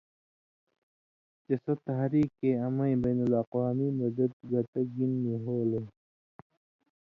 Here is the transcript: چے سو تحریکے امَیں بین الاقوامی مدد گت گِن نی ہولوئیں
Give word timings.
چے 1.43 1.53
سو 1.63 1.73
تحریکے 1.87 2.49
امَیں 2.65 2.97
بین 3.03 3.19
الاقوامی 3.25 3.89
مدد 3.99 4.31
گت 4.51 4.71
گِن 4.95 5.11
نی 5.21 5.33
ہولوئیں 5.43 5.89